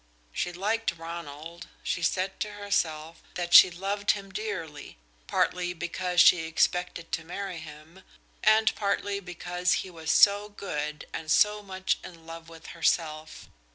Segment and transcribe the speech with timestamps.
[0.33, 6.39] She liked Ronald, she said to herself that she loved him dearly, partly because she
[6.39, 8.01] expected to marry him,
[8.43, 13.47] and partly because he was so good and so much in love with herself.